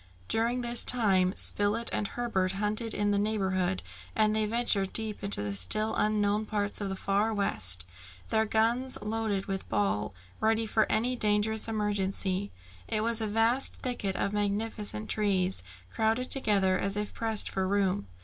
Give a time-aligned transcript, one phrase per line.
[0.27, 3.83] During this time Spilett and Herbert hunted in the neighbourhood,
[4.15, 7.85] and they ventured deep into the still unknown parts of the Far West,
[8.31, 12.51] their guns loaded with ball, ready for any dangerous emergency.
[12.87, 15.61] It was a vast thicket of magnificent trees,
[15.91, 18.07] crowded together as if pressed for room.